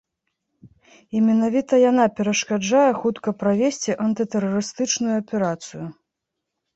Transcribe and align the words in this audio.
І 1.17 1.19
менавіта 1.25 1.73
яна 1.81 2.05
перашкаджае 2.19 2.85
хутка 3.01 3.33
правесці 3.41 3.91
антытэрарыстычную 4.07 5.13
аперацыю. 5.21 5.83